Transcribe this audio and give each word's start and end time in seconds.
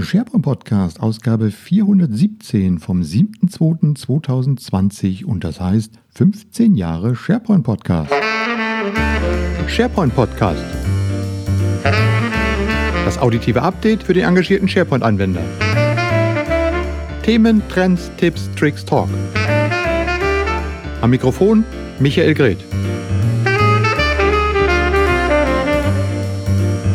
SharePoint 0.00 0.44
Podcast, 0.44 1.00
Ausgabe 1.00 1.50
417 1.50 2.78
vom 2.78 3.02
7.2.2020 3.02 5.24
und 5.24 5.42
das 5.42 5.60
heißt 5.60 5.94
15 6.14 6.76
Jahre 6.76 7.16
SharePoint 7.16 7.64
Podcast. 7.64 8.12
SharePoint 9.66 10.14
Podcast. 10.14 10.62
Das 13.04 13.18
auditive 13.18 13.60
Update 13.60 14.04
für 14.04 14.14
den 14.14 14.22
engagierten 14.24 14.68
SharePoint-Anwender. 14.68 15.42
Themen, 17.24 17.60
Trends, 17.68 18.12
Tipps, 18.18 18.48
Tricks, 18.54 18.84
Talk. 18.84 19.08
Am 21.00 21.10
Mikrofon 21.10 21.64
Michael 21.98 22.34
Greth. 22.34 22.62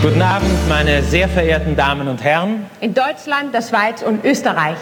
Guten 0.03 0.21
Abend, 0.21 0.51
meine 0.67 1.01
sehr 1.01 1.29
verehrten 1.29 1.77
Damen 1.77 2.09
und 2.09 2.21
Herren. 2.21 2.65
In 2.81 2.93
Deutschland, 2.93 3.53
der 3.53 3.61
Schweiz 3.61 4.03
und 4.03 4.25
Österreich. 4.25 4.77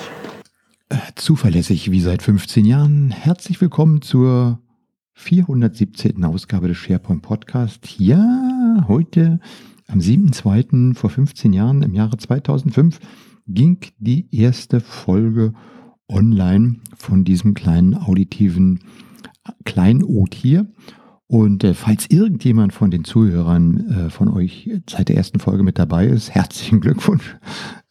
Zuverlässig 1.13 1.91
wie 1.91 2.01
seit 2.01 2.23
15 2.23 2.65
Jahren. 2.65 3.11
Herzlich 3.11 3.61
willkommen 3.61 4.01
zur 4.01 4.59
417. 5.13 6.25
Ausgabe 6.25 6.69
des 6.69 6.77
SharePoint 6.77 7.21
Podcast. 7.21 7.99
Ja, 7.99 8.83
heute 8.87 9.39
am 9.87 9.99
7.2. 9.99 10.95
vor 10.95 11.11
15 11.11 11.53
Jahren 11.53 11.83
im 11.83 11.93
Jahre 11.93 12.17
2005 12.17 12.99
ging 13.45 13.77
die 13.99 14.27
erste 14.35 14.79
Folge 14.79 15.53
online 16.09 16.77
von 16.97 17.25
diesem 17.25 17.53
kleinen 17.53 17.93
auditiven 17.93 18.79
Kleinod 19.65 20.33
hier. 20.33 20.65
Und 21.31 21.63
äh, 21.63 21.73
falls 21.73 22.07
irgendjemand 22.09 22.73
von 22.73 22.91
den 22.91 23.05
Zuhörern 23.05 23.89
äh, 23.89 24.09
von 24.09 24.27
euch 24.27 24.69
seit 24.89 25.07
der 25.07 25.15
ersten 25.15 25.39
Folge 25.39 25.63
mit 25.63 25.79
dabei 25.79 26.05
ist, 26.07 26.29
herzlichen 26.35 26.81
Glückwunsch. 26.81 27.37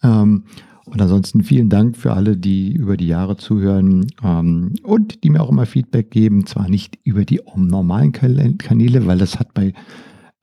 Ähm, 0.02 0.44
und 0.84 1.00
ansonsten 1.00 1.42
vielen 1.42 1.70
Dank 1.70 1.96
für 1.96 2.12
alle, 2.12 2.36
die 2.36 2.70
über 2.70 2.98
die 2.98 3.06
Jahre 3.06 3.38
zuhören 3.38 4.08
ähm, 4.22 4.74
und 4.82 5.24
die 5.24 5.30
mir 5.30 5.40
auch 5.40 5.48
immer 5.48 5.64
Feedback 5.64 6.10
geben. 6.10 6.44
Zwar 6.44 6.68
nicht 6.68 6.98
über 7.02 7.24
die 7.24 7.40
normalen 7.56 8.12
Kanäle, 8.12 9.06
weil 9.06 9.16
das 9.16 9.38
hat 9.38 9.54
bei 9.54 9.72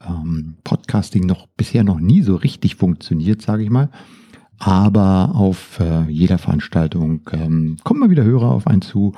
ähm, 0.03 0.55
Podcasting 0.63 1.27
noch 1.27 1.45
bisher 1.55 1.83
noch 1.83 1.99
nie 1.99 2.23
so 2.23 2.35
richtig 2.35 2.77
funktioniert, 2.77 3.43
sage 3.43 3.61
ich 3.61 3.69
mal. 3.69 3.91
Aber 4.57 5.35
auf 5.35 5.79
äh, 5.79 6.09
jeder 6.09 6.39
Veranstaltung 6.39 7.21
ähm, 7.31 7.77
kommen 7.83 7.99
mal 7.99 8.09
wieder 8.09 8.23
Hörer 8.23 8.49
auf 8.49 8.65
einen 8.65 8.81
zu 8.81 9.13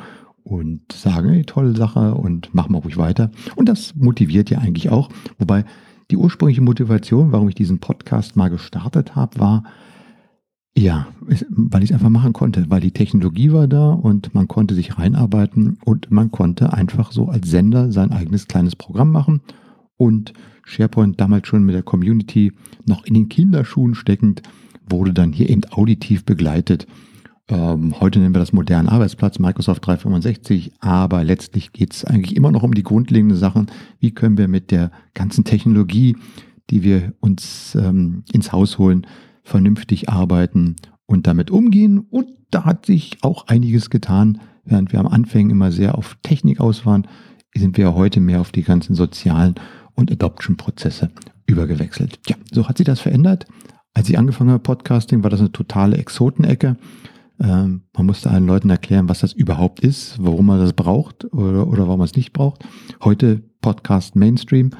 und 0.49 0.91
sagen, 0.91 1.29
hey, 1.29 1.43
tolle 1.43 1.75
Sache 1.75 2.15
und 2.15 2.53
machen 2.55 2.73
wir 2.73 2.79
ruhig 2.79 2.97
weiter. 2.97 3.29
Und 3.55 3.69
das 3.69 3.95
motiviert 3.95 4.49
ja 4.49 4.57
eigentlich 4.57 4.89
auch. 4.89 5.09
Wobei 5.37 5.63
die 6.09 6.17
ursprüngliche 6.17 6.61
Motivation, 6.61 7.31
warum 7.31 7.49
ich 7.49 7.55
diesen 7.55 7.79
Podcast 7.79 8.35
mal 8.35 8.49
gestartet 8.49 9.15
habe, 9.15 9.39
war, 9.39 9.63
ja, 10.75 11.07
weil 11.19 11.83
ich 11.83 11.91
es 11.91 11.93
einfach 11.93 12.09
machen 12.09 12.33
konnte, 12.33 12.65
weil 12.69 12.81
die 12.81 12.91
Technologie 12.91 13.51
war 13.51 13.67
da 13.67 13.91
und 13.91 14.33
man 14.33 14.47
konnte 14.47 14.73
sich 14.73 14.97
reinarbeiten 14.97 15.77
und 15.85 16.09
man 16.09 16.31
konnte 16.31 16.73
einfach 16.73 17.11
so 17.11 17.27
als 17.27 17.49
Sender 17.49 17.91
sein 17.91 18.11
eigenes 18.11 18.47
kleines 18.47 18.75
Programm 18.75 19.11
machen 19.11 19.41
und 19.97 20.33
SharePoint 20.63 21.19
damals 21.21 21.47
schon 21.47 21.63
mit 21.63 21.75
der 21.75 21.83
Community 21.83 22.53
noch 22.85 23.05
in 23.05 23.13
den 23.13 23.29
Kinderschuhen 23.29 23.93
steckend, 23.93 24.41
wurde 24.89 25.13
dann 25.13 25.31
hier 25.31 25.49
eben 25.49 25.65
auditiv 25.71 26.25
begleitet 26.25 26.87
heute 27.51 28.19
nennen 28.19 28.35
wir 28.35 28.39
das 28.39 28.53
modernen 28.53 28.89
Arbeitsplatz, 28.89 29.39
Microsoft 29.39 29.85
365, 29.85 30.71
aber 30.79 31.23
letztlich 31.23 31.73
geht 31.73 31.93
es 31.93 32.05
eigentlich 32.05 32.35
immer 32.35 32.51
noch 32.51 32.61
um 32.61 32.73
die 32.73 32.83
grundlegenden 32.83 33.37
Sachen. 33.37 33.71
Wie 33.99 34.11
können 34.11 34.37
wir 34.37 34.47
mit 34.47 34.69
der 34.69 34.91
ganzen 35.15 35.45
Technologie, 35.45 36.15
die 36.69 36.83
wir 36.83 37.13
uns 37.19 37.75
ähm, 37.75 38.23
ins 38.31 38.51
Haus 38.51 38.77
holen, 38.77 39.07
vernünftig 39.43 40.09
arbeiten 40.09 40.75
und 41.07 41.25
damit 41.25 41.49
umgehen? 41.49 41.99
Und 41.99 42.27
da 42.51 42.65
hat 42.65 42.85
sich 42.85 43.17
auch 43.21 43.47
einiges 43.47 43.89
getan. 43.89 44.39
Während 44.63 44.91
wir 44.91 44.99
am 44.99 45.07
Anfang 45.07 45.49
immer 45.49 45.71
sehr 45.71 45.97
auf 45.97 46.17
Technik 46.21 46.59
aus 46.59 46.85
waren, 46.85 47.07
sind 47.55 47.77
wir 47.77 47.95
heute 47.95 48.19
mehr 48.19 48.41
auf 48.41 48.51
die 48.51 48.63
ganzen 48.63 48.93
sozialen 48.93 49.55
und 49.95 50.11
Adoption-Prozesse 50.11 51.09
übergewechselt. 51.47 52.19
Ja, 52.27 52.35
so 52.51 52.67
hat 52.67 52.77
sich 52.77 52.85
das 52.85 52.99
verändert. 52.99 53.47
Als 53.95 54.07
ich 54.07 54.19
angefangen 54.19 54.51
habe 54.51 54.61
Podcasting, 54.61 55.23
war 55.23 55.31
das 55.31 55.39
eine 55.39 55.51
totale 55.51 55.97
Exotenecke. 55.97 56.77
Ähm, 57.41 57.83
man 57.95 58.05
musste 58.05 58.29
allen 58.29 58.47
Leuten 58.47 58.69
erklären, 58.69 59.07
was 59.07 59.19
das 59.19 59.33
überhaupt 59.33 59.79
ist, 59.79 60.17
warum 60.19 60.47
man 60.47 60.59
das 60.59 60.73
braucht 60.73 61.25
oder, 61.33 61.67
oder 61.67 61.87
warum 61.87 61.99
man 61.99 62.05
es 62.05 62.15
nicht 62.15 62.33
braucht. 62.33 62.65
Heute 63.03 63.41
Podcast 63.61 64.15
Mainstream. 64.15 64.71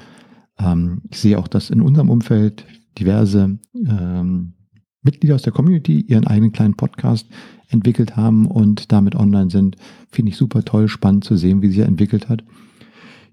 Ähm, 0.58 1.02
ich 1.09 1.19
sehe 1.19 1.40
auch, 1.40 1.48
dass 1.48 1.69
in 1.69 1.81
unserem 1.81 2.09
Umfeld 2.09 2.66
diverse 2.98 3.59
ähm, 3.75 4.53
Mitglieder 5.02 5.36
aus 5.36 5.44
der 5.44 5.53
Community 5.53 6.02
ihren 6.02 6.28
eigenen 6.28 6.52
kleinen 6.52 6.75
Podcast 6.75 7.28
entwickelt 7.69 8.18
haben 8.18 8.46
und 8.46 8.92
damit 8.92 9.16
online 9.16 9.50
sind. 9.50 9.78
Finde 10.12 10.31
ich 10.31 10.38
super 10.38 10.66
toll, 10.66 10.90
spannend 10.90 11.24
zu 11.24 11.38
sehen, 11.38 11.62
wie 11.62 11.69
sich 11.69 11.80
er 11.80 11.86
entwickelt 11.86 12.28
hat. 12.28 12.44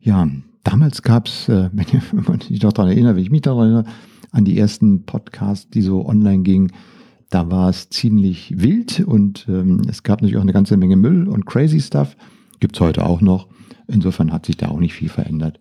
Ja, 0.00 0.28
damals 0.62 1.02
gab 1.02 1.26
es, 1.26 1.48
äh, 1.48 1.70
wenn, 1.72 1.86
wenn 2.12 2.24
man 2.24 2.40
sich 2.40 2.62
noch 2.62 2.72
daran 2.72 2.92
erinnert, 2.92 3.16
wenn 3.16 3.22
ich 3.22 3.30
mich 3.30 3.42
daran 3.42 3.72
erinnere, 3.72 3.84
an 4.30 4.44
die 4.44 4.58
ersten 4.58 5.04
Podcasts, 5.04 5.68
die 5.68 5.82
so 5.82 6.06
online 6.06 6.42
gingen, 6.42 6.72
da 7.30 7.50
war 7.50 7.68
es 7.68 7.90
ziemlich 7.90 8.52
wild 8.56 9.00
und 9.00 9.46
ähm, 9.48 9.82
es 9.88 10.02
gab 10.02 10.20
natürlich 10.20 10.36
auch 10.36 10.42
eine 10.42 10.52
ganze 10.52 10.76
Menge 10.76 10.96
Müll 10.96 11.28
und 11.28 11.46
crazy 11.46 11.80
Stuff. 11.80 12.16
Gibt 12.60 12.76
es 12.76 12.80
heute 12.80 13.04
auch 13.04 13.20
noch. 13.20 13.48
Insofern 13.88 14.32
hat 14.32 14.46
sich 14.46 14.56
da 14.56 14.68
auch 14.68 14.80
nicht 14.80 14.94
viel 14.94 15.08
verändert. 15.08 15.60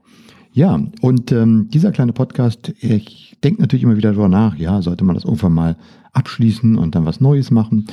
Ja, 0.53 0.79
und 1.01 1.31
ähm, 1.31 1.67
dieser 1.69 1.91
kleine 1.91 2.13
Podcast, 2.13 2.73
ich 2.79 3.35
denke 3.43 3.61
natürlich 3.61 3.83
immer 3.83 3.97
wieder 3.97 4.11
darüber 4.11 4.29
nach, 4.29 4.55
ja, 4.55 4.81
sollte 4.81 5.03
man 5.03 5.15
das 5.15 5.25
irgendwann 5.25 5.53
mal 5.53 5.77
abschließen 6.13 6.77
und 6.77 6.95
dann 6.95 7.05
was 7.05 7.19
Neues 7.19 7.51
machen. 7.51 7.87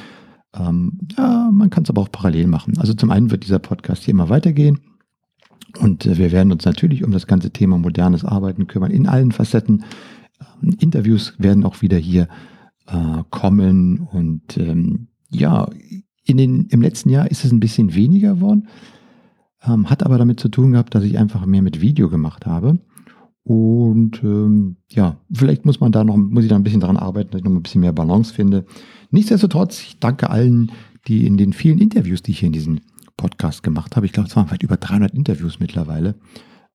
Ähm, 0.54 0.98
ja, 1.16 1.50
man 1.52 1.70
kann 1.70 1.82
es 1.82 1.90
aber 1.90 2.02
auch 2.02 2.12
parallel 2.12 2.46
machen. 2.46 2.78
Also 2.78 2.94
zum 2.94 3.10
einen 3.10 3.30
wird 3.30 3.44
dieser 3.44 3.58
Podcast 3.58 4.04
hier 4.04 4.12
immer 4.12 4.28
weitergehen. 4.28 4.78
Und 5.80 6.06
äh, 6.06 6.18
wir 6.18 6.30
werden 6.30 6.52
uns 6.52 6.64
natürlich 6.64 7.02
um 7.02 7.10
das 7.10 7.26
ganze 7.26 7.50
Thema 7.50 7.78
modernes 7.78 8.24
Arbeiten 8.24 8.66
kümmern, 8.66 8.90
in 8.90 9.08
allen 9.08 9.32
Facetten. 9.32 9.84
Ähm, 10.62 10.76
Interviews 10.78 11.34
werden 11.38 11.64
auch 11.64 11.82
wieder 11.82 11.96
hier 11.96 12.28
äh, 12.86 13.22
kommen. 13.30 14.00
Und 14.00 14.56
ähm, 14.58 15.08
ja, 15.30 15.68
in 16.24 16.36
den, 16.36 16.66
im 16.66 16.82
letzten 16.82 17.10
Jahr 17.10 17.30
ist 17.30 17.44
es 17.44 17.52
ein 17.52 17.60
bisschen 17.60 17.94
weniger 17.94 18.34
geworden. 18.34 18.68
Ähm, 19.64 19.88
hat 19.90 20.04
aber 20.04 20.18
damit 20.18 20.40
zu 20.40 20.48
tun 20.48 20.72
gehabt, 20.72 20.94
dass 20.94 21.04
ich 21.04 21.18
einfach 21.18 21.46
mehr 21.46 21.62
mit 21.62 21.80
Video 21.80 22.08
gemacht 22.08 22.46
habe. 22.46 22.78
Und 23.44 24.22
ähm, 24.22 24.76
ja, 24.88 25.16
vielleicht 25.32 25.64
muss 25.64 25.80
man 25.80 25.90
da 25.90 26.04
noch, 26.04 26.16
muss 26.16 26.44
ich 26.44 26.50
da 26.50 26.56
ein 26.56 26.62
bisschen 26.62 26.80
dran 26.80 26.96
arbeiten, 26.96 27.30
dass 27.30 27.40
ich 27.40 27.44
noch 27.44 27.50
ein 27.50 27.62
bisschen 27.62 27.80
mehr 27.80 27.92
Balance 27.92 28.32
finde. 28.32 28.64
Nichtsdestotrotz, 29.10 29.80
ich 29.80 29.98
danke 29.98 30.30
allen, 30.30 30.70
die 31.08 31.26
in 31.26 31.36
den 31.36 31.52
vielen 31.52 31.78
Interviews, 31.78 32.22
die 32.22 32.30
ich 32.30 32.40
hier 32.40 32.46
in 32.46 32.52
diesem 32.52 32.80
Podcast 33.16 33.62
gemacht 33.62 33.96
habe, 33.96 34.06
ich 34.06 34.12
glaube, 34.12 34.28
es 34.28 34.36
waren 34.36 34.46
vielleicht 34.46 34.62
über 34.62 34.76
300 34.76 35.12
Interviews 35.14 35.58
mittlerweile, 35.58 36.14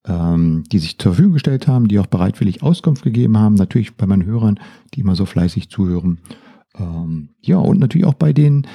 ähm, 0.05 0.63
die 0.71 0.79
sich 0.79 0.97
zur 0.97 1.13
Verfügung 1.13 1.33
gestellt 1.33 1.67
haben, 1.67 1.87
die 1.87 1.99
auch 1.99 2.07
bereitwillig 2.07 2.63
Auskunft 2.63 3.03
gegeben 3.03 3.37
haben, 3.37 3.55
natürlich 3.55 3.95
bei 3.95 4.05
meinen 4.05 4.25
Hörern, 4.25 4.59
die 4.93 5.01
immer 5.01 5.15
so 5.15 5.25
fleißig 5.25 5.69
zuhören. 5.69 6.19
Ähm, 6.77 7.29
ja, 7.41 7.57
und 7.57 7.79
natürlich 7.79 8.05
auch 8.05 8.13
bei 8.13 8.33
den 8.33 8.67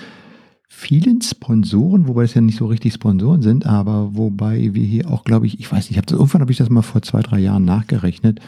vielen 0.68 1.20
Sponsoren, 1.20 2.08
wobei 2.08 2.24
es 2.24 2.34
ja 2.34 2.40
nicht 2.40 2.58
so 2.58 2.66
richtig 2.66 2.94
Sponsoren 2.94 3.42
sind, 3.42 3.66
aber 3.66 4.16
wobei 4.16 4.72
wir 4.72 4.84
hier 4.84 5.10
auch, 5.10 5.24
glaube 5.24 5.46
ich, 5.46 5.60
ich 5.60 5.70
weiß 5.70 5.90
nicht, 5.90 5.98
hab 5.98 6.06
das, 6.06 6.18
irgendwann 6.18 6.40
habe 6.40 6.50
ich 6.50 6.58
das 6.58 6.70
mal 6.70 6.82
vor 6.82 7.02
zwei, 7.02 7.20
drei 7.20 7.38
Jahren 7.40 7.64
nachgerechnet, 7.64 8.40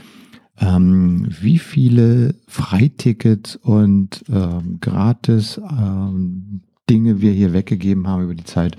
ähm, 0.58 1.26
wie 1.28 1.58
viele 1.58 2.34
Freitickets 2.46 3.56
und 3.56 4.24
ähm, 4.30 4.78
gratis 4.80 5.60
ähm, 5.70 6.62
Dinge 6.88 7.20
wir 7.20 7.32
hier 7.32 7.52
weggegeben 7.52 8.08
haben 8.08 8.24
über 8.24 8.34
die 8.34 8.44
Zeit. 8.44 8.76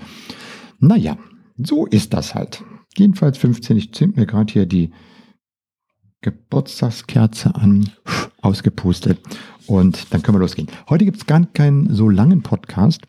Naja, 0.80 1.16
so 1.56 1.86
ist 1.86 2.14
das 2.14 2.34
halt. 2.34 2.62
Jedenfalls 2.96 3.38
15. 3.38 3.76
Ich 3.76 3.92
zünd 3.92 4.16
mir 4.16 4.26
gerade 4.26 4.52
hier 4.52 4.66
die 4.66 4.90
Geburtstagskerze 6.22 7.54
an, 7.54 7.90
ausgepustet. 8.40 9.18
Und 9.66 10.12
dann 10.12 10.22
können 10.22 10.36
wir 10.36 10.40
losgehen. 10.40 10.68
Heute 10.88 11.04
gibt 11.04 11.18
es 11.18 11.26
gar 11.26 11.44
keinen 11.44 11.92
so 11.92 12.08
langen 12.08 12.42
Podcast, 12.42 13.02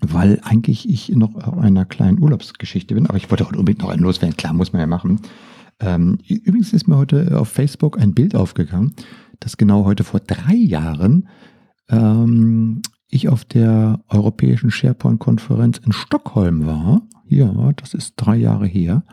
weil 0.00 0.40
eigentlich 0.42 0.88
ich 0.88 1.08
noch 1.10 1.34
auf 1.34 1.58
einer 1.58 1.84
kleinen 1.84 2.20
Urlaubsgeschichte 2.20 2.94
bin. 2.94 3.06
Aber 3.06 3.16
ich 3.16 3.30
wollte 3.30 3.46
heute 3.48 3.58
unbedingt 3.58 3.82
noch 3.82 3.90
einen 3.90 4.02
loswerden. 4.02 4.36
Klar, 4.36 4.52
muss 4.52 4.72
man 4.72 4.80
ja 4.80 4.86
machen. 4.86 5.20
Ähm, 5.80 6.18
übrigens 6.28 6.72
ist 6.72 6.88
mir 6.88 6.96
heute 6.96 7.38
auf 7.38 7.48
Facebook 7.48 7.98
ein 7.98 8.14
Bild 8.14 8.34
aufgegangen, 8.34 8.94
das 9.40 9.56
genau 9.56 9.84
heute 9.84 10.04
vor 10.04 10.20
drei 10.20 10.54
Jahren 10.54 11.28
ähm, 11.90 12.80
ich 13.08 13.28
auf 13.28 13.44
der 13.44 14.00
Europäischen 14.08 14.70
SharePoint-Konferenz 14.70 15.78
in 15.78 15.92
Stockholm 15.92 16.66
war. 16.66 17.02
Ja, 17.28 17.72
das 17.72 17.94
ist 17.94 18.14
drei 18.16 18.36
Jahre 18.36 18.66
her. 18.66 19.04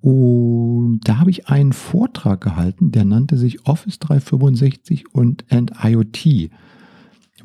Und 0.00 1.00
da 1.04 1.18
habe 1.18 1.30
ich 1.30 1.48
einen 1.48 1.72
Vortrag 1.72 2.42
gehalten, 2.42 2.92
der 2.92 3.06
nannte 3.06 3.38
sich 3.38 3.66
Office 3.66 3.98
365 4.00 5.14
und 5.14 5.46
and 5.50 5.72
IoT. 5.82 6.50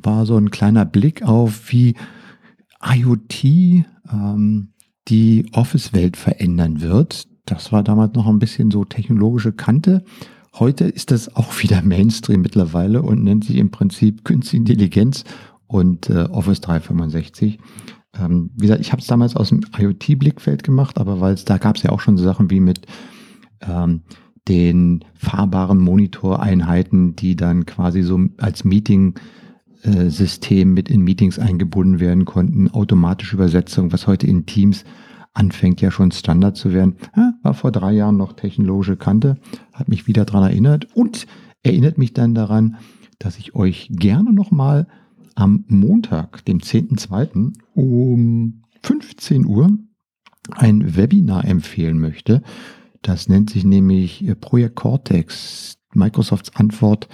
War 0.03 0.25
so 0.25 0.35
ein 0.35 0.51
kleiner 0.51 0.85
Blick 0.85 1.23
auf, 1.23 1.71
wie 1.71 1.95
IoT 2.83 3.43
ähm, 4.11 4.73
die 5.07 5.45
Office-Welt 5.53 6.17
verändern 6.17 6.81
wird. 6.81 7.27
Das 7.45 7.71
war 7.71 7.81
damals 7.81 8.13
noch 8.15 8.27
ein 8.27 8.39
bisschen 8.39 8.71
so 8.71 8.85
technologische 8.85 9.53
Kante. 9.53 10.03
heute 10.53 10.83
ist 10.85 11.11
das 11.11 11.33
auch 11.35 11.61
wieder 11.61 11.81
Mainstream 11.81 12.41
mittlerweile 12.41 13.01
und 13.01 13.23
nennt 13.23 13.45
sich 13.45 13.55
im 13.55 13.71
Prinzip 13.71 14.25
Künstliche 14.25 14.57
Intelligenz 14.57 15.23
und 15.69 16.09
äh, 16.09 16.23
Office 16.23 16.59
365. 16.61 17.59
Ähm, 18.19 18.49
wie 18.55 18.63
gesagt, 18.63 18.81
ich 18.81 18.91
habe 18.91 19.01
es 19.01 19.07
damals 19.07 19.35
aus 19.35 19.49
dem 19.49 19.61
IoT-Blickfeld 19.77 20.63
gemacht, 20.63 20.97
aber 20.97 21.21
weil 21.21 21.35
es 21.35 21.45
da 21.45 21.59
gab 21.59 21.75
es 21.77 21.83
ja 21.83 21.91
auch 21.91 22.01
schon 22.01 22.17
so 22.17 22.23
Sachen 22.23 22.49
wie 22.49 22.59
mit 22.59 22.87
ähm, 23.61 24.01
den 24.47 25.05
fahrbaren 25.13 25.77
Monitoreinheiten, 25.77 27.15
die 27.15 27.35
dann 27.35 27.67
quasi 27.67 28.01
so 28.01 28.19
als 28.37 28.63
Meeting-System 28.63 30.73
mit 30.73 30.89
in 30.89 31.01
Meetings 31.01 31.37
eingebunden 31.37 31.99
werden 31.99 32.25
konnten, 32.25 32.71
automatische 32.71 33.35
Übersetzung, 33.35 33.93
was 33.93 34.07
heute 34.07 34.25
in 34.25 34.47
Teams 34.47 34.85
anfängt 35.35 35.81
ja 35.81 35.91
schon 35.91 36.11
Standard 36.11 36.57
zu 36.57 36.73
werden. 36.73 36.95
War 37.43 37.53
vor 37.53 37.71
drei 37.71 37.93
Jahren 37.93 38.17
noch 38.17 38.33
technologische 38.33 38.97
Kante, 38.97 39.37
hat 39.71 39.87
mich 39.87 40.07
wieder 40.07 40.25
daran 40.25 40.49
erinnert 40.49 40.87
und 40.95 41.27
erinnert 41.61 41.99
mich 41.99 42.13
dann 42.13 42.33
daran, 42.33 42.77
dass 43.19 43.37
ich 43.37 43.53
euch 43.53 43.89
gerne 43.91 44.33
nochmal 44.33 44.87
am 45.39 45.65
Montag, 45.67 46.45
dem 46.45 46.59
10.2. 46.59 47.53
um 47.75 48.63
15 48.83 49.45
Uhr 49.45 49.77
ein 50.51 50.95
Webinar 50.95 51.45
empfehlen 51.45 51.99
möchte 51.99 52.41
das 53.01 53.29
nennt 53.29 53.49
sich 53.49 53.63
nämlich 53.63 54.27
äh, 54.27 54.35
Projekt 54.35 54.75
Cortex, 54.75 55.77
Microsofts 55.93 56.55
Antwort 56.55 57.07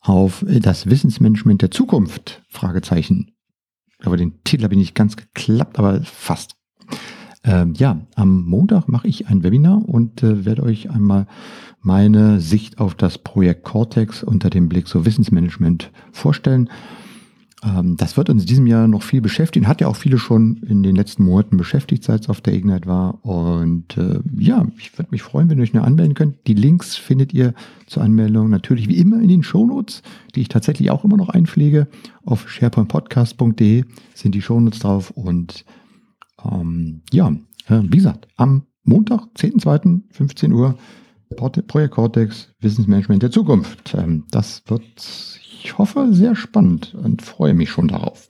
auf 0.00 0.42
äh, 0.42 0.60
das 0.60 0.88
Wissensmanagement 0.88 1.62
der 1.62 1.70
Zukunft? 1.70 2.42
Fragezeichen. 2.48 3.32
Aber 4.02 4.16
den 4.16 4.42
Titel 4.44 4.64
habe 4.64 4.74
ich 4.74 4.78
nicht 4.78 4.94
ganz 4.94 5.16
geklappt, 5.16 5.78
aber 5.78 6.02
fast. 6.02 6.56
Ähm, 7.44 7.74
ja, 7.74 8.00
am 8.14 8.44
Montag 8.44 8.88
mache 8.88 9.08
ich 9.08 9.28
ein 9.28 9.42
Webinar 9.42 9.88
und 9.88 10.22
äh, 10.22 10.44
werde 10.44 10.62
euch 10.62 10.90
einmal 10.90 11.26
meine 11.80 12.40
Sicht 12.40 12.78
auf 12.78 12.94
das 12.94 13.18
Projekt 13.18 13.64
Cortex 13.64 14.22
unter 14.22 14.50
dem 14.50 14.68
Blick 14.68 14.88
so 14.88 15.04
Wissensmanagement 15.06 15.92
vorstellen. 16.12 16.68
Ähm, 17.64 17.96
das 17.96 18.16
wird 18.16 18.28
uns 18.28 18.42
in 18.42 18.48
diesem 18.48 18.66
Jahr 18.66 18.86
noch 18.88 19.02
viel 19.02 19.20
beschäftigen, 19.20 19.68
hat 19.68 19.80
ja 19.80 19.88
auch 19.88 19.96
viele 19.96 20.18
schon 20.18 20.58
in 20.68 20.82
den 20.82 20.94
letzten 20.94 21.24
Monaten 21.24 21.56
beschäftigt, 21.56 22.04
seit 22.04 22.22
es 22.22 22.28
auf 22.28 22.40
der 22.40 22.54
Ignite 22.54 22.86
war. 22.86 23.24
Und 23.24 23.96
äh, 23.96 24.20
ja, 24.38 24.66
ich 24.78 24.96
würde 24.98 25.10
mich 25.10 25.22
freuen, 25.22 25.48
wenn 25.48 25.58
ihr 25.58 25.62
euch 25.62 25.72
nur 25.72 25.84
anmelden 25.84 26.14
könnt. 26.14 26.46
Die 26.46 26.54
Links 26.54 26.96
findet 26.96 27.32
ihr 27.32 27.54
zur 27.86 28.02
Anmeldung 28.02 28.50
natürlich 28.50 28.88
wie 28.88 28.98
immer 28.98 29.20
in 29.20 29.28
den 29.28 29.42
Shownotes, 29.42 30.02
die 30.34 30.42
ich 30.42 30.48
tatsächlich 30.48 30.90
auch 30.90 31.04
immer 31.04 31.16
noch 31.16 31.30
einpflege. 31.30 31.88
Auf 32.24 32.50
sharepointpodcast.de 32.50 33.84
sind 34.14 34.34
die 34.34 34.42
Shownotes 34.42 34.80
drauf. 34.80 35.10
Und 35.10 35.64
ähm, 36.44 37.02
ja, 37.12 37.28
äh, 37.68 37.80
wie 37.82 37.96
gesagt, 37.96 38.28
am 38.36 38.66
Montag, 38.84 39.22
10.2., 39.36 40.02
15 40.10 40.52
Uhr, 40.52 40.76
Projekt 41.34 41.94
Cortex, 41.94 42.50
Wissensmanagement 42.60 43.22
der 43.22 43.30
Zukunft. 43.30 43.94
Ähm, 43.94 44.24
das 44.30 44.62
wird 44.66 44.84
ich 45.62 45.78
hoffe, 45.78 46.08
sehr 46.12 46.34
spannend 46.34 46.94
und 46.94 47.22
freue 47.22 47.54
mich 47.54 47.70
schon 47.70 47.88
darauf. 47.88 48.28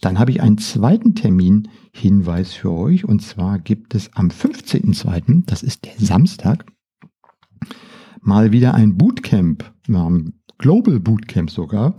Dann 0.00 0.18
habe 0.18 0.30
ich 0.30 0.42
einen 0.42 0.58
zweiten 0.58 1.14
Termin-Hinweis 1.14 2.52
für 2.52 2.70
euch 2.70 3.04
und 3.04 3.22
zwar 3.22 3.58
gibt 3.58 3.94
es 3.94 4.14
am 4.14 4.28
15.02., 4.28 5.44
das 5.46 5.62
ist 5.62 5.84
der 5.84 5.94
Samstag, 5.98 6.66
mal 8.20 8.52
wieder 8.52 8.74
ein 8.74 8.96
Bootcamp, 8.96 9.72
Global 10.58 11.00
Bootcamp 11.00 11.50
sogar, 11.50 11.94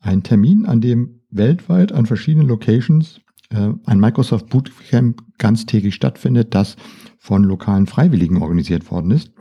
ein 0.00 0.22
Termin, 0.22 0.66
an 0.66 0.80
dem 0.80 1.20
weltweit 1.30 1.92
an 1.92 2.06
verschiedenen 2.06 2.48
Locations 2.48 3.20
äh, 3.50 3.72
ein 3.84 4.00
Microsoft 4.00 4.48
Bootcamp 4.48 5.22
ganztägig 5.38 5.94
stattfindet, 5.94 6.54
das 6.54 6.76
von 7.18 7.44
lokalen 7.44 7.86
Freiwilligen 7.86 8.42
organisiert 8.42 8.90
worden 8.90 9.10
ist. 9.10 9.32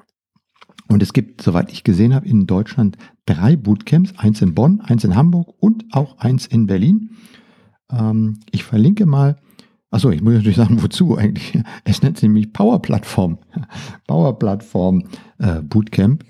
Und 0.87 1.01
es 1.01 1.13
gibt, 1.13 1.41
soweit 1.41 1.71
ich 1.71 1.83
gesehen 1.83 2.13
habe, 2.13 2.27
in 2.27 2.45
Deutschland 2.45 2.97
drei 3.25 3.55
Bootcamps, 3.55 4.13
eins 4.17 4.41
in 4.41 4.53
Bonn, 4.53 4.81
eins 4.81 5.03
in 5.03 5.15
Hamburg 5.15 5.53
und 5.59 5.85
auch 5.91 6.17
eins 6.17 6.45
in 6.45 6.67
Berlin. 6.67 7.11
Ähm, 7.91 8.39
ich 8.51 8.63
verlinke 8.63 9.05
mal, 9.05 9.37
achso, 9.91 10.09
ich 10.09 10.21
muss 10.21 10.33
natürlich 10.33 10.57
sagen, 10.57 10.81
wozu 10.83 11.17
eigentlich. 11.17 11.61
Es 11.83 12.01
nennt 12.01 12.17
sich 12.17 12.27
nämlich 12.27 12.53
Power 12.53 12.81
Plattform, 12.81 13.39
Power 14.07 14.37
Plattform 14.37 15.03
äh, 15.39 15.61
Bootcamp. 15.61 16.23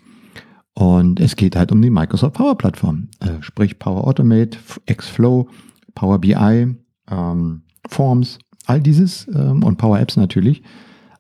Und 0.75 1.19
es 1.19 1.35
geht 1.35 1.55
halt 1.55 1.71
um 1.71 1.81
die 1.81 1.91
Microsoft 1.91 2.33
Power 2.33 2.57
Plattform, 2.57 3.09
äh, 3.19 3.41
sprich 3.41 3.77
Power 3.77 4.07
Automate, 4.07 4.57
Xflow, 4.91 5.47
Power 5.93 6.19
BI, 6.19 6.75
ähm, 7.11 7.63
Forms, 7.87 8.39
all 8.65 8.81
dieses 8.81 9.27
ähm, 9.27 9.63
und 9.63 9.77
Power 9.77 9.99
Apps 9.99 10.17
natürlich. 10.17 10.63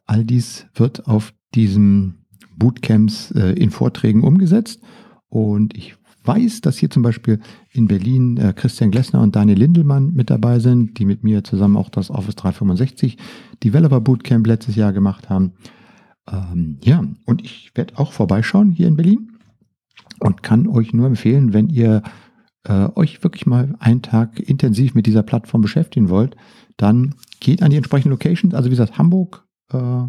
All 0.05 0.25
dies 0.25 0.65
wird 0.73 1.07
auf 1.07 1.33
diesem 1.53 2.22
Bootcamps 2.57 3.31
äh, 3.31 3.53
in 3.53 3.71
Vorträgen 3.71 4.23
umgesetzt. 4.23 4.81
Und 5.29 5.75
ich 5.75 5.95
weiß, 6.23 6.61
dass 6.61 6.77
hier 6.77 6.89
zum 6.89 7.03
Beispiel 7.03 7.39
in 7.71 7.87
Berlin 7.87 8.37
äh, 8.37 8.53
Christian 8.53 8.91
Glessner 8.91 9.21
und 9.21 9.35
Daniel 9.35 9.57
Lindelmann 9.57 10.13
mit 10.13 10.29
dabei 10.29 10.59
sind, 10.59 10.97
die 10.97 11.05
mit 11.05 11.23
mir 11.23 11.43
zusammen 11.43 11.77
auch 11.77 11.89
das 11.89 12.09
Office 12.09 12.35
365 12.35 13.17
Developer 13.63 13.99
Bootcamp 13.99 14.47
letztes 14.47 14.75
Jahr 14.75 14.93
gemacht 14.93 15.29
haben. 15.29 15.53
Ähm, 16.31 16.77
ja, 16.83 17.03
und 17.25 17.43
ich 17.43 17.71
werde 17.75 17.97
auch 17.97 18.13
vorbeischauen 18.13 18.71
hier 18.71 18.87
in 18.87 18.95
Berlin 18.95 19.33
und 20.19 20.43
kann 20.43 20.67
euch 20.67 20.93
nur 20.93 21.07
empfehlen, 21.07 21.53
wenn 21.53 21.69
ihr 21.69 22.01
äh, 22.63 22.87
euch 22.95 23.23
wirklich 23.23 23.45
mal 23.45 23.75
einen 23.79 24.01
Tag 24.01 24.39
intensiv 24.39 24.95
mit 24.95 25.05
dieser 25.05 25.23
Plattform 25.23 25.61
beschäftigen 25.61 26.09
wollt, 26.09 26.35
dann 26.77 27.15
geht 27.39 27.61
an 27.61 27.71
die 27.71 27.77
entsprechenden 27.77 28.11
Locations. 28.11 28.53
Also 28.53 28.67
wie 28.67 28.75
gesagt, 28.75 28.97
Hamburg, 28.97 29.45
äh, 29.71 30.03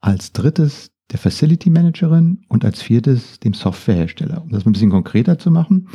als 0.00 0.32
drittes 0.32 0.91
der 1.12 1.18
Facility 1.18 1.70
Managerin 1.70 2.40
und 2.48 2.64
als 2.64 2.82
viertes 2.82 3.38
dem 3.38 3.54
Softwarehersteller. 3.54 4.42
Um 4.42 4.50
das 4.50 4.66
ein 4.66 4.72
bisschen 4.72 4.90
konkreter 4.90 5.38
zu 5.38 5.50
machen, 5.50 5.88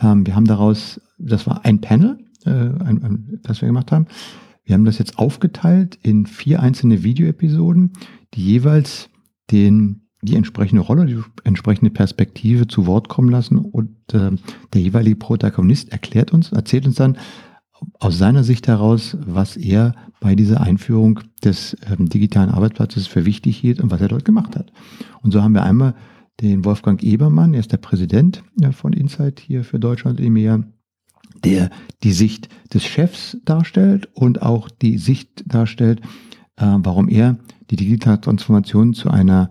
ähm, 0.00 0.26
wir 0.26 0.34
haben 0.34 0.46
daraus, 0.46 1.00
das 1.18 1.46
war 1.46 1.64
ein 1.64 1.80
Panel, 1.80 2.18
äh, 2.44 2.50
ein, 2.50 3.02
ein, 3.02 3.40
das 3.42 3.60
wir 3.60 3.66
gemacht 3.66 3.92
haben. 3.92 4.06
Wir 4.64 4.74
haben 4.74 4.84
das 4.84 4.98
jetzt 4.98 5.18
aufgeteilt 5.18 5.98
in 6.02 6.26
vier 6.26 6.60
einzelne 6.60 7.02
Videoepisoden, 7.02 7.92
die 8.34 8.44
jeweils 8.44 9.10
den, 9.50 10.06
die 10.22 10.36
entsprechende 10.36 10.82
Rolle, 10.82 11.06
die 11.06 11.18
entsprechende 11.42 11.90
Perspektive 11.90 12.68
zu 12.68 12.86
Wort 12.86 13.08
kommen 13.08 13.28
lassen 13.28 13.58
und 13.58 13.96
äh, 14.12 14.30
der 14.72 14.80
jeweilige 14.80 15.16
Protagonist 15.16 15.90
erklärt 15.90 16.32
uns, 16.32 16.52
erzählt 16.52 16.86
uns 16.86 16.94
dann, 16.94 17.18
aus 17.98 18.18
seiner 18.18 18.44
Sicht 18.44 18.68
heraus, 18.68 19.16
was 19.24 19.56
er 19.56 19.94
bei 20.20 20.34
dieser 20.34 20.60
Einführung 20.60 21.20
des 21.44 21.76
ähm, 21.90 22.08
digitalen 22.08 22.50
Arbeitsplatzes 22.50 23.06
für 23.06 23.24
wichtig 23.24 23.56
hielt 23.56 23.80
und 23.80 23.90
was 23.90 24.00
er 24.00 24.08
dort 24.08 24.24
gemacht 24.24 24.56
hat. 24.56 24.72
Und 25.22 25.32
so 25.32 25.42
haben 25.42 25.54
wir 25.54 25.62
einmal 25.62 25.94
den 26.40 26.64
Wolfgang 26.64 27.02
Ebermann, 27.02 27.54
er 27.54 27.60
ist 27.60 27.72
der 27.72 27.78
Präsident 27.78 28.42
ja, 28.58 28.72
von 28.72 28.92
Insight 28.92 29.40
hier 29.40 29.64
für 29.64 29.78
Deutschland 29.78 30.20
EMEA, 30.20 30.64
der 31.44 31.70
die 32.02 32.12
Sicht 32.12 32.48
des 32.72 32.84
Chefs 32.84 33.36
darstellt 33.44 34.08
und 34.14 34.42
auch 34.42 34.68
die 34.68 34.98
Sicht 34.98 35.44
darstellt, 35.46 36.00
äh, 36.56 36.66
warum 36.78 37.08
er 37.08 37.38
die 37.70 37.76
digitale 37.76 38.20
Transformation 38.20 38.94
zu 38.94 39.10
einer 39.10 39.50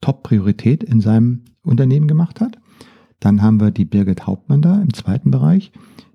Top-Priorität 0.00 0.82
in 0.82 1.00
seinem 1.00 1.44
Unternehmen 1.62 2.08
gemacht 2.08 2.40
hat. 2.40 2.58
Dann 3.20 3.40
haben 3.40 3.60
wir 3.60 3.70
die 3.70 3.84
Birgit 3.84 4.26
Hauptmann 4.26 4.62
da 4.62 4.80
im 4.80 4.92
zweiten 4.92 5.30
Bereich, 5.30 5.72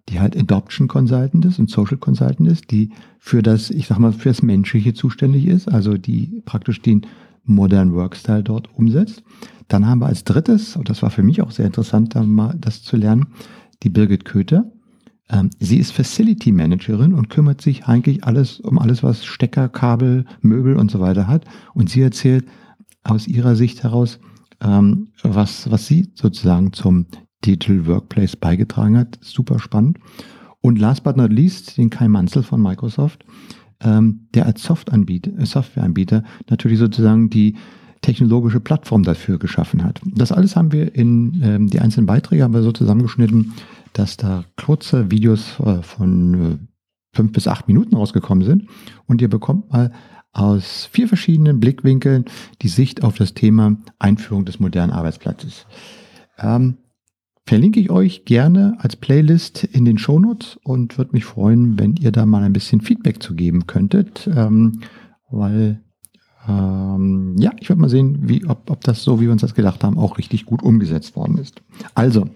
die 0.09 0.19
halt 0.19 0.37
Adoption 0.37 0.87
Consultant 0.87 1.45
ist 1.45 1.59
und 1.59 1.69
Social 1.69 1.97
Consultant 1.97 2.47
ist, 2.47 2.71
die 2.71 2.91
für 3.19 3.41
das, 3.41 3.69
ich 3.69 3.87
sag 3.87 3.99
mal, 3.99 4.13
für 4.13 4.29
das 4.29 4.41
Menschliche 4.41 4.93
zuständig 4.93 5.47
ist, 5.47 5.67
also 5.67 5.97
die 5.97 6.41
praktisch 6.45 6.81
den 6.81 7.05
modernen 7.43 7.93
Workstyle 7.93 8.43
dort 8.43 8.73
umsetzt. 8.73 9.23
Dann 9.67 9.85
haben 9.85 9.99
wir 9.99 10.07
als 10.07 10.23
drittes, 10.23 10.75
und 10.75 10.89
das 10.89 11.01
war 11.01 11.09
für 11.09 11.23
mich 11.23 11.41
auch 11.41 11.51
sehr 11.51 11.65
interessant, 11.65 12.15
da 12.15 12.23
mal 12.23 12.55
das 12.59 12.83
zu 12.83 12.95
lernen, 12.95 13.27
die 13.83 13.89
Birgit 13.89 14.25
Köter. 14.25 14.71
Ähm, 15.29 15.49
sie 15.59 15.77
ist 15.77 15.91
Facility 15.91 16.51
Managerin 16.51 17.13
und 17.13 17.29
kümmert 17.29 17.61
sich 17.61 17.85
eigentlich 17.85 18.23
alles 18.23 18.59
um 18.61 18.79
alles, 18.79 19.03
was 19.03 19.25
Stecker, 19.25 19.67
Kabel, 19.67 20.25
Möbel 20.41 20.77
und 20.77 20.89
so 20.89 21.01
weiter 21.01 21.27
hat. 21.27 21.45
Und 21.73 21.89
sie 21.89 22.01
erzählt 22.01 22.45
aus 23.03 23.27
ihrer 23.27 23.55
Sicht 23.55 23.83
heraus, 23.83 24.19
ähm, 24.61 25.09
was, 25.21 25.69
was 25.69 25.85
sie 25.85 26.09
sozusagen 26.15 26.71
zum 26.71 27.07
Digital 27.45 27.85
Workplace 27.85 28.35
beigetragen 28.35 28.97
hat. 28.97 29.17
Super 29.21 29.59
spannend. 29.59 29.99
Und 30.61 30.79
last 30.79 31.03
but 31.03 31.17
not 31.17 31.31
least, 31.31 31.77
den 31.77 31.89
Kai 31.89 32.07
Manzel 32.07 32.43
von 32.43 32.61
Microsoft, 32.61 33.23
ähm, 33.81 34.27
der 34.33 34.45
als 34.45 34.63
äh, 34.63 35.45
Softwareanbieter 35.45 36.23
natürlich 36.49 36.79
sozusagen 36.79 37.29
die 37.29 37.55
technologische 38.01 38.59
Plattform 38.59 39.03
dafür 39.03 39.39
geschaffen 39.39 39.83
hat. 39.83 40.01
Das 40.05 40.31
alles 40.31 40.55
haben 40.55 40.71
wir 40.71 40.95
in 40.95 41.41
ähm, 41.43 41.67
die 41.67 41.79
einzelnen 41.79 42.05
Beiträge 42.05 42.43
haben 42.43 42.61
so 42.61 42.71
zusammengeschnitten, 42.71 43.53
dass 43.93 44.17
da 44.17 44.45
kurze 44.55 45.11
Videos 45.11 45.59
äh, 45.59 45.81
von 45.81 46.33
äh, 46.33 46.57
fünf 47.13 47.31
bis 47.31 47.47
acht 47.47 47.67
Minuten 47.67 47.95
rausgekommen 47.95 48.45
sind 48.45 48.67
und 49.05 49.21
ihr 49.21 49.29
bekommt 49.29 49.71
mal 49.71 49.91
aus 50.31 50.87
vier 50.91 51.07
verschiedenen 51.07 51.59
Blickwinkeln 51.59 52.25
die 52.61 52.67
Sicht 52.67 53.03
auf 53.03 53.17
das 53.17 53.33
Thema 53.33 53.77
Einführung 53.97 54.45
des 54.45 54.59
modernen 54.59 54.91
Arbeitsplatzes. 54.91 55.65
Ähm, 56.37 56.77
verlinke 57.47 57.79
ich 57.79 57.89
euch 57.89 58.25
gerne 58.25 58.75
als 58.79 58.97
Playlist 58.97 59.63
in 59.63 59.85
den 59.85 59.97
Shownotes 59.97 60.59
und 60.63 60.97
würde 60.97 61.13
mich 61.13 61.23
freuen, 61.23 61.79
wenn 61.79 61.95
ihr 61.95 62.11
da 62.11 62.25
mal 62.25 62.43
ein 62.43 62.53
bisschen 62.53 62.81
Feedback 62.81 63.23
zu 63.23 63.35
geben 63.35 63.65
könntet, 63.65 64.29
ähm, 64.35 64.81
weil 65.31 65.81
ähm, 66.47 67.35
ja, 67.37 67.51
ich 67.59 67.69
würde 67.69 67.81
mal 67.81 67.89
sehen, 67.89 68.27
wie, 68.27 68.45
ob, 68.45 68.69
ob 68.69 68.83
das 68.83 69.03
so, 69.03 69.19
wie 69.19 69.25
wir 69.25 69.31
uns 69.31 69.41
das 69.41 69.55
gedacht 69.55 69.83
haben, 69.83 69.97
auch 69.97 70.17
richtig 70.17 70.45
gut 70.45 70.61
umgesetzt 70.61 71.15
worden 71.15 71.37
ist. 71.37 71.61
Also, 71.95 72.27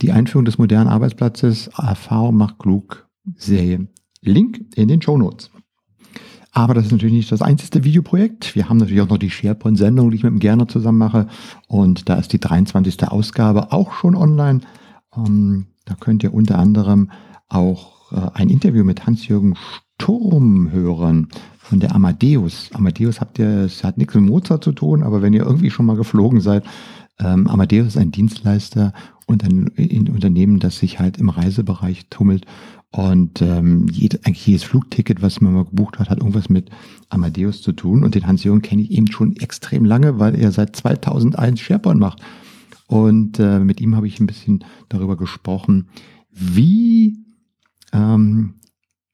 die 0.00 0.12
Einführung 0.12 0.46
des 0.46 0.58
modernen 0.58 0.88
Arbeitsplatzes, 0.88 1.68
Erfahrung 1.76 2.36
macht 2.36 2.58
klug, 2.58 3.08
Serie. 3.36 3.88
Link 4.22 4.60
in 4.74 4.88
den 4.88 5.02
Show 5.02 5.18
Notes. 5.18 5.50
Aber 6.52 6.74
das 6.74 6.86
ist 6.86 6.92
natürlich 6.92 7.14
nicht 7.14 7.32
das 7.32 7.42
einzige 7.42 7.84
Videoprojekt. 7.84 8.54
Wir 8.56 8.68
haben 8.68 8.78
natürlich 8.78 9.02
auch 9.02 9.08
noch 9.08 9.18
die 9.18 9.30
SharePoint-Sendung, 9.30 10.10
die 10.10 10.16
ich 10.16 10.24
mit 10.24 10.32
dem 10.32 10.40
Gerner 10.40 10.66
zusammen 10.66 10.98
mache. 10.98 11.28
Und 11.68 12.08
da 12.08 12.14
ist 12.14 12.32
die 12.32 12.40
23. 12.40 13.08
Ausgabe 13.08 13.72
auch 13.72 13.92
schon 13.92 14.16
online. 14.16 14.60
Ähm, 15.16 15.66
da 15.84 15.94
könnt 15.94 16.22
ihr 16.22 16.34
unter 16.34 16.58
anderem 16.58 17.10
auch 17.48 18.12
äh, 18.12 18.30
ein 18.34 18.48
Interview 18.48 18.84
mit 18.84 19.06
Hans-Jürgen 19.06 19.56
Sturm 20.00 20.72
hören 20.72 21.28
von 21.58 21.78
der 21.78 21.94
Amadeus. 21.94 22.70
Amadeus 22.72 23.20
habt 23.20 23.38
ihr, 23.38 23.48
es 23.48 23.84
hat 23.84 23.98
nichts 23.98 24.14
mit 24.14 24.24
Mozart 24.24 24.64
zu 24.64 24.72
tun, 24.72 25.02
aber 25.02 25.20
wenn 25.22 25.34
ihr 25.34 25.44
irgendwie 25.44 25.70
schon 25.70 25.86
mal 25.86 25.96
geflogen 25.96 26.40
seid, 26.40 26.64
ähm, 27.20 27.46
Amadeus 27.46 27.88
ist 27.88 27.96
ein 27.96 28.10
Dienstleister 28.10 28.92
und 29.26 29.44
ein, 29.44 29.70
ein 29.76 30.08
Unternehmen, 30.08 30.58
das 30.58 30.78
sich 30.78 30.98
halt 30.98 31.18
im 31.18 31.28
Reisebereich 31.28 32.06
tummelt 32.10 32.46
und 32.92 33.40
ähm, 33.40 33.86
jed, 33.88 34.26
eigentlich 34.26 34.46
jedes 34.46 34.64
Flugticket, 34.64 35.22
was 35.22 35.40
man 35.40 35.54
mal 35.54 35.64
gebucht 35.64 35.98
hat, 35.98 36.10
hat 36.10 36.18
irgendwas 36.18 36.48
mit 36.48 36.70
Amadeus 37.08 37.62
zu 37.62 37.72
tun. 37.72 38.02
Und 38.02 38.16
den 38.16 38.26
Hans-Jürgen 38.26 38.62
kenne 38.62 38.82
ich 38.82 38.90
eben 38.90 39.10
schon 39.10 39.36
extrem 39.36 39.84
lange, 39.84 40.18
weil 40.18 40.34
er 40.34 40.50
seit 40.50 40.74
2001 40.74 41.60
SharePoint 41.60 42.00
macht. 42.00 42.20
Und 42.88 43.38
äh, 43.38 43.60
mit 43.60 43.80
ihm 43.80 43.94
habe 43.94 44.08
ich 44.08 44.18
ein 44.18 44.26
bisschen 44.26 44.64
darüber 44.88 45.16
gesprochen, 45.16 45.88
wie 46.32 47.18
ähm, 47.92 48.54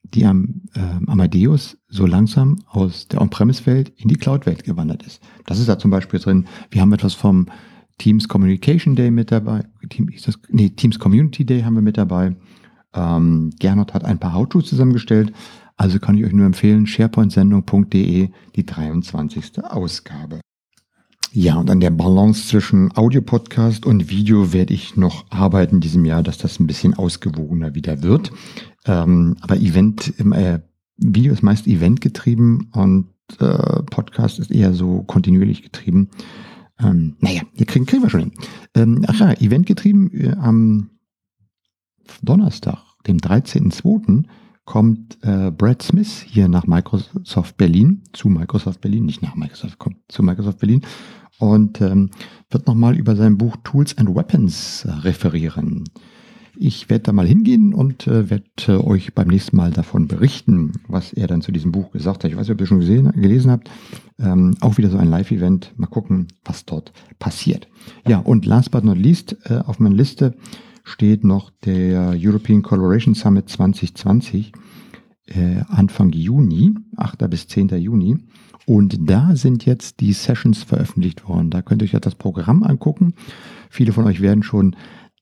die 0.04 0.24
am 0.24 0.62
äh, 0.74 0.80
Amadeus 1.06 1.76
so 1.88 2.06
langsam 2.06 2.56
aus 2.68 3.08
der 3.08 3.20
On-Premise-Welt 3.20 3.92
in 3.96 4.08
die 4.08 4.16
Cloud-Welt 4.16 4.64
gewandert 4.64 5.02
ist. 5.02 5.20
Das 5.44 5.58
ist 5.58 5.68
da 5.68 5.78
zum 5.78 5.90
Beispiel 5.90 6.20
drin. 6.20 6.46
Wir 6.70 6.80
haben 6.80 6.92
etwas 6.94 7.12
vom 7.12 7.46
Teams 7.98 8.28
Communication 8.28 8.94
Day 8.94 9.10
mit 9.10 9.32
dabei. 9.32 9.64
Team, 9.88 10.10
das, 10.24 10.38
nee, 10.48 10.70
Teams 10.70 10.98
Community 10.98 11.44
Day 11.44 11.62
haben 11.62 11.74
wir 11.74 11.82
mit 11.82 11.96
dabei. 11.96 12.36
Ähm, 12.94 13.50
Gernot 13.58 13.94
hat 13.94 14.04
ein 14.04 14.18
paar 14.18 14.34
How-Tos 14.34 14.66
zusammengestellt. 14.66 15.32
Also 15.76 15.98
kann 15.98 16.16
ich 16.16 16.24
euch 16.24 16.32
nur 16.32 16.46
empfehlen, 16.46 16.86
sharepointsendung.de, 16.86 18.30
die 18.54 18.66
23. 18.66 19.64
Ausgabe. 19.64 20.40
Ja, 21.32 21.56
und 21.56 21.70
an 21.70 21.80
der 21.80 21.90
Balance 21.90 22.48
zwischen 22.48 22.96
Audio-Podcast 22.96 23.84
und 23.84 24.08
Video 24.08 24.54
werde 24.54 24.72
ich 24.72 24.96
noch 24.96 25.26
arbeiten 25.30 25.76
in 25.76 25.80
diesem 25.82 26.06
Jahr, 26.06 26.22
dass 26.22 26.38
das 26.38 26.58
ein 26.58 26.66
bisschen 26.66 26.94
ausgewogener 26.94 27.74
wieder 27.74 28.02
wird. 28.02 28.32
Ähm, 28.86 29.36
aber 29.42 29.56
Event, 29.56 30.18
äh, 30.18 30.60
Video 30.96 31.34
ist 31.34 31.42
meist 31.42 31.66
eventgetrieben 31.66 32.70
und 32.72 33.08
äh, 33.38 33.82
Podcast 33.82 34.38
ist 34.38 34.50
eher 34.50 34.72
so 34.72 35.02
kontinuierlich 35.02 35.62
getrieben. 35.62 36.08
Ähm, 36.78 37.16
naja, 37.20 37.42
wir 37.54 37.66
kriegen, 37.66 37.86
kriegen 37.86 38.02
wir 38.02 38.10
schon 38.10 38.20
hin. 38.20 38.32
Ähm, 38.74 39.04
ach 39.06 39.18
ja, 39.18 39.32
eventgetrieben 39.32 40.12
äh, 40.12 40.32
am 40.32 40.90
Donnerstag, 42.22 42.78
dem 43.06 43.18
13.02., 43.18 44.24
kommt 44.64 45.18
äh, 45.22 45.52
Brad 45.52 45.82
Smith 45.82 46.24
hier 46.26 46.48
nach 46.48 46.66
Microsoft 46.66 47.56
Berlin, 47.56 48.02
zu 48.12 48.28
Microsoft 48.28 48.80
Berlin, 48.80 49.06
nicht 49.06 49.22
nach 49.22 49.36
Microsoft, 49.36 49.78
kommt 49.78 49.98
zu 50.08 50.24
Microsoft 50.24 50.58
Berlin 50.58 50.82
und 51.38 51.80
ähm, 51.80 52.10
wird 52.50 52.66
nochmal 52.66 52.96
über 52.96 53.14
sein 53.14 53.38
Buch 53.38 53.56
Tools 53.62 53.96
and 53.96 54.14
Weapons 54.14 54.84
äh, 54.84 54.90
referieren. 54.90 55.84
Ich 56.58 56.88
werde 56.88 57.04
da 57.04 57.12
mal 57.12 57.26
hingehen 57.26 57.74
und 57.74 58.06
äh, 58.06 58.30
werde 58.30 58.44
äh, 58.68 58.72
euch 58.72 59.14
beim 59.14 59.28
nächsten 59.28 59.56
Mal 59.56 59.70
davon 59.70 60.08
berichten, 60.08 60.72
was 60.88 61.12
er 61.12 61.26
dann 61.26 61.42
zu 61.42 61.52
diesem 61.52 61.72
Buch 61.72 61.92
gesagt 61.92 62.24
hat. 62.24 62.30
Ich 62.30 62.36
weiß 62.36 62.48
nicht, 62.48 62.54
ob 62.54 62.60
ihr 62.60 62.66
schon 62.66 62.80
gesehen, 62.80 63.12
gelesen 63.12 63.50
habt. 63.50 63.70
Ähm, 64.18 64.56
auch 64.60 64.78
wieder 64.78 64.88
so 64.88 64.98
ein 64.98 65.08
Live-Event. 65.08 65.72
Mal 65.76 65.86
gucken, 65.86 66.28
was 66.44 66.64
dort 66.64 66.92
passiert. 67.18 67.68
Ja, 68.08 68.18
und 68.18 68.46
last 68.46 68.70
but 68.70 68.84
not 68.84 68.98
least 68.98 69.36
äh, 69.44 69.58
auf 69.58 69.78
meiner 69.78 69.94
Liste 69.94 70.34
steht 70.84 71.24
noch 71.24 71.50
der 71.64 72.14
European 72.16 72.62
Collaboration 72.62 73.14
Summit 73.14 73.48
2020 73.48 74.52
äh, 75.26 75.62
Anfang 75.68 76.12
Juni, 76.12 76.74
8. 76.96 77.28
bis 77.28 77.48
10. 77.48 77.68
Juni. 77.80 78.18
Und 78.66 79.08
da 79.08 79.36
sind 79.36 79.64
jetzt 79.64 80.00
die 80.00 80.12
Sessions 80.12 80.64
veröffentlicht 80.64 81.28
worden. 81.28 81.50
Da 81.50 81.62
könnt 81.62 81.82
ihr 81.82 81.84
euch 81.84 81.92
ja 81.92 82.00
das 82.00 82.16
Programm 82.16 82.62
angucken. 82.64 83.14
Viele 83.70 83.92
von 83.92 84.04
euch 84.04 84.20
werden 84.20 84.42
schon 84.42 84.74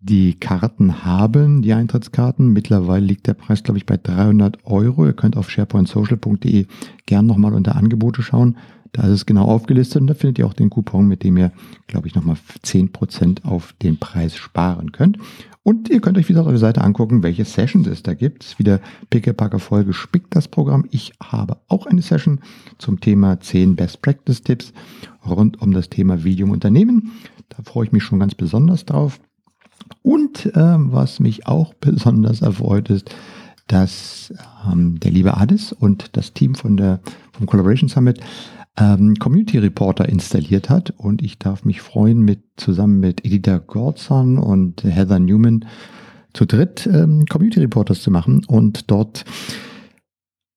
die 0.05 0.35
Karten 0.35 1.05
haben, 1.05 1.63
die 1.63 1.73
Eintrittskarten. 1.73 2.53
Mittlerweile 2.53 3.07
liegt 3.07 3.27
der 3.27 3.33
Preis, 3.33 3.63
glaube 3.63 3.79
ich, 3.79 3.87
bei 3.87 3.97
300 3.97 4.59
Euro. 4.65 5.07
Ihr 5.07 5.15
könnt 5.15 5.37
auf 5.37 5.51
sharepointsocial.de 5.51 6.67
gern 7.07 7.27
nochmal 7.27 7.55
unter 7.55 7.75
Angebote 7.77 8.23
schauen. 8.23 8.59
Da 8.93 9.05
ist 9.05 9.11
es 9.11 9.27
genau 9.27 9.47
aufgelistet 9.47 10.03
und 10.03 10.07
da 10.07 10.15
findet 10.15 10.39
ihr 10.39 10.47
auch 10.47 10.53
den 10.53 10.69
Coupon, 10.69 11.09
mit 11.09 11.25
dem 11.25 11.39
ihr, 11.39 11.53
glaube 11.87 12.07
ich, 12.07 12.15
nochmal 12.15 12.37
10% 12.63 13.45
auf 13.45 13.73
den 13.83 13.99
Preis 13.99 14.37
sparen 14.37 14.93
könnt. 14.93 15.19
Und 15.63 15.89
ihr 15.89 16.03
könnt 16.03 16.19
euch 16.19 16.29
wieder 16.29 16.43
auf 16.43 16.49
der 16.49 16.59
Seite 16.59 16.83
angucken, 16.83 17.23
welche 17.23 17.47
Sessions 17.47 17.89
es 17.89 18.03
da 18.03 18.13
gibt. 18.13 18.45
Es 18.45 18.51
ist 18.51 18.59
wieder 18.59 18.81
pickepacker 19.09 19.59
voll 19.59 19.85
gespickt, 19.85 20.37
das 20.37 20.49
Programm. 20.49 20.85
Ich 20.91 21.15
habe 21.23 21.57
auch 21.69 21.87
eine 21.87 22.03
Session 22.03 22.41
zum 22.77 23.01
Thema 23.01 23.41
10 23.41 23.75
Best 23.75 24.03
Practice 24.03 24.43
Tipps 24.43 24.75
rund 25.27 25.63
um 25.63 25.73
das 25.73 25.89
Thema 25.89 26.23
Video 26.25 26.47
im 26.47 26.53
Unternehmen. 26.53 27.13
Da 27.49 27.63
freue 27.63 27.87
ich 27.87 27.93
mich 27.93 28.03
schon 28.03 28.21
ganz 28.21 28.35
besonders 28.35 28.85
drauf. 28.85 29.19
Und 30.03 30.47
äh, 30.47 30.53
was 30.55 31.21
mich 31.21 31.47
auch 31.47 31.75
besonders 31.75 32.43
erfreut 32.43 32.91
ist, 32.91 33.15
dass 33.67 34.33
ähm, 34.71 35.01
der 35.01 35.11
liebe 35.11 35.37
Adis 35.37 35.73
und 35.73 36.17
das 36.17 36.33
Team 36.33 36.55
von 36.55 36.77
der, 36.77 37.01
vom 37.33 37.47
Collaboration 37.47 37.89
Summit 37.89 38.21
ähm, 38.77 39.15
Community 39.17 39.59
Reporter 39.59 40.09
installiert 40.09 40.69
hat 40.69 40.93
und 40.97 41.23
ich 41.23 41.39
darf 41.39 41.65
mich 41.65 41.81
freuen, 41.81 42.21
mit 42.23 42.43
zusammen 42.57 43.01
mit 43.01 43.25
Edita 43.25 43.59
Gordson 43.59 44.37
und 44.39 44.83
Heather 44.85 45.19
Newman 45.19 45.65
zu 46.33 46.45
dritt 46.45 46.87
ähm, 46.87 47.25
Community 47.27 47.61
Reporters 47.61 48.03
zu 48.03 48.11
machen 48.11 48.45
und 48.45 48.91
dort 48.91 49.25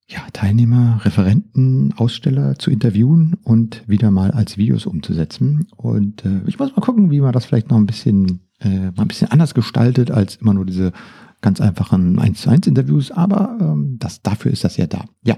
ja, 0.09 0.19
Teilnehmer, 0.31 1.01
Referenten, 1.03 1.93
Aussteller 1.97 2.57
zu 2.57 2.71
interviewen 2.71 3.35
und 3.43 3.83
wieder 3.87 4.09
mal 4.09 4.31
als 4.31 4.57
Videos 4.57 4.85
umzusetzen. 4.85 5.67
Und 5.75 6.23
äh, 6.23 6.41
ich 6.47 6.57
muss 6.57 6.73
mal 6.75 6.81
gucken, 6.81 7.11
wie 7.11 7.19
man 7.19 7.33
das 7.33 7.45
vielleicht 7.45 7.69
noch 7.69 7.77
ein 7.77 7.85
bisschen, 7.85 8.39
äh, 8.59 8.91
mal 8.91 9.03
ein 9.03 9.07
bisschen 9.07 9.31
anders 9.31 9.53
gestaltet 9.53 10.11
als 10.11 10.37
immer 10.37 10.53
nur 10.53 10.65
diese 10.65 10.91
ganz 11.41 11.61
einfachen 11.61 12.17
1 12.17 12.41
zu 12.41 12.49
1 12.49 12.67
Interviews, 12.67 13.11
aber 13.11 13.57
ähm, 13.61 13.97
das, 13.99 14.21
dafür 14.21 14.51
ist 14.51 14.63
das 14.63 14.77
ja 14.77 14.87
da. 14.87 15.05
Ja, 15.23 15.37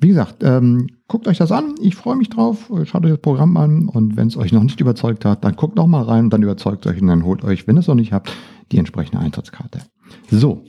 wie 0.00 0.08
gesagt, 0.08 0.42
ähm, 0.42 0.88
guckt 1.06 1.28
euch 1.28 1.38
das 1.38 1.52
an. 1.52 1.74
Ich 1.80 1.94
freue 1.94 2.16
mich 2.16 2.28
drauf. 2.28 2.70
Schaut 2.84 3.04
euch 3.04 3.12
das 3.12 3.20
Programm 3.20 3.56
an 3.56 3.88
und 3.88 4.16
wenn 4.16 4.28
es 4.28 4.36
euch 4.36 4.52
noch 4.52 4.62
nicht 4.62 4.80
überzeugt 4.80 5.24
hat, 5.24 5.44
dann 5.44 5.54
guckt 5.54 5.76
noch 5.76 5.86
mal 5.86 6.02
rein 6.02 6.24
und 6.24 6.32
dann 6.32 6.42
überzeugt 6.42 6.86
euch 6.86 7.00
und 7.00 7.06
dann 7.06 7.24
holt 7.24 7.44
euch, 7.44 7.66
wenn 7.66 7.76
ihr 7.76 7.80
es 7.80 7.86
noch 7.86 7.94
nicht 7.94 8.12
habt, 8.12 8.32
die 8.72 8.78
entsprechende 8.78 9.20
Eintrittskarte. 9.20 9.80
So, 10.30 10.64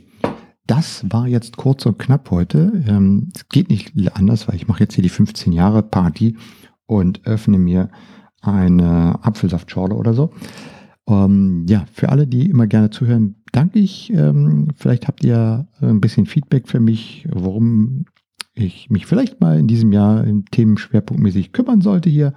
das 0.67 1.05
war 1.09 1.27
jetzt 1.27 1.57
kurz 1.57 1.85
und 1.85 1.97
knapp 1.97 2.29
heute. 2.29 2.83
Ähm, 2.87 3.29
es 3.35 3.49
geht 3.49 3.69
nicht 3.69 3.93
anders, 4.13 4.47
weil 4.47 4.55
ich 4.55 4.67
mache 4.67 4.81
jetzt 4.83 4.93
hier 4.93 5.01
die 5.01 5.09
15 5.09 5.53
Jahre 5.53 5.81
Party 5.81 6.37
und 6.85 7.25
öffne 7.25 7.57
mir 7.57 7.89
eine 8.41 9.19
Apfelsaftschorle 9.23 9.95
oder 9.95 10.13
so. 10.13 10.31
Ähm, 11.07 11.65
ja, 11.69 11.85
für 11.93 12.09
alle, 12.09 12.27
die 12.27 12.49
immer 12.49 12.67
gerne 12.67 12.89
zuhören, 12.89 13.35
danke 13.51 13.79
ich. 13.79 14.11
Ähm, 14.13 14.69
vielleicht 14.75 15.07
habt 15.07 15.23
ihr 15.23 15.67
ein 15.81 16.01
bisschen 16.01 16.25
Feedback 16.25 16.67
für 16.67 16.79
mich, 16.79 17.27
worum 17.31 18.05
ich 18.53 18.89
mich 18.89 19.05
vielleicht 19.05 19.39
mal 19.39 19.57
in 19.57 19.67
diesem 19.67 19.91
Jahr 19.91 20.23
in 20.23 20.45
Themen 20.45 20.77
schwerpunktmäßig 20.77 21.53
kümmern 21.53 21.81
sollte 21.81 22.09
hier. 22.09 22.33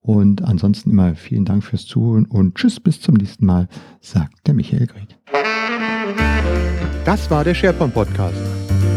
Und 0.00 0.42
ansonsten 0.42 0.90
immer 0.90 1.14
vielen 1.14 1.46
Dank 1.46 1.64
fürs 1.64 1.86
Zuhören 1.86 2.26
und 2.26 2.56
tschüss, 2.56 2.78
bis 2.78 3.00
zum 3.00 3.14
nächsten 3.14 3.46
Mal, 3.46 3.68
sagt 4.00 4.46
der 4.46 4.52
Michael 4.52 4.86
Gret. 4.86 5.18
Das 7.06 7.30
war 7.30 7.42
der 7.42 7.54
SharePoint 7.54 7.94
Podcast. 7.94 8.36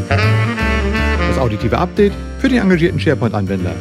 Das 0.09 1.37
auditive 1.37 1.77
Update 1.77 2.13
für 2.39 2.49
den 2.49 2.61
engagierten 2.61 2.99
SharePoint-Anwender. 2.99 3.73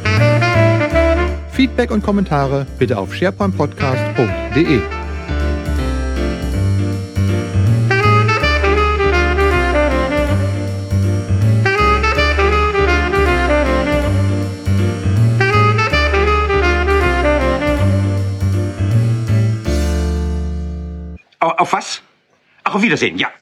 Feedback 1.50 1.90
und 1.90 2.02
Kommentare 2.02 2.66
bitte 2.78 2.97
auf 2.97 3.14
sharepointpodcast.de. 3.14 4.96
Wiedersehen, 22.87 23.19
ja. 23.19 23.33